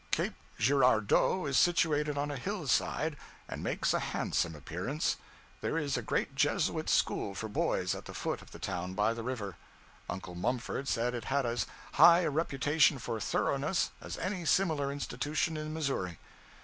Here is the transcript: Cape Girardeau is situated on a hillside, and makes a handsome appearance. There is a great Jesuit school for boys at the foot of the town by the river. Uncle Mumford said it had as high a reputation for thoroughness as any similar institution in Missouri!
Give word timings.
Cape 0.09 0.33
Girardeau 0.57 1.45
is 1.45 1.57
situated 1.59 2.17
on 2.17 2.31
a 2.31 2.35
hillside, 2.35 3.15
and 3.47 3.61
makes 3.61 3.93
a 3.93 3.99
handsome 3.99 4.55
appearance. 4.55 5.17
There 5.61 5.77
is 5.77 5.95
a 5.95 6.01
great 6.01 6.33
Jesuit 6.33 6.89
school 6.89 7.35
for 7.35 7.47
boys 7.47 7.93
at 7.93 8.05
the 8.05 8.15
foot 8.15 8.41
of 8.41 8.49
the 8.49 8.57
town 8.57 8.95
by 8.95 9.13
the 9.13 9.21
river. 9.21 9.57
Uncle 10.09 10.33
Mumford 10.33 10.87
said 10.87 11.13
it 11.13 11.25
had 11.25 11.45
as 11.45 11.67
high 11.91 12.21
a 12.21 12.31
reputation 12.31 12.97
for 12.97 13.19
thoroughness 13.19 13.91
as 14.01 14.17
any 14.17 14.43
similar 14.43 14.91
institution 14.91 15.55
in 15.55 15.71
Missouri! 15.71 16.17